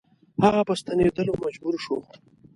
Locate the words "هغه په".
0.43-0.73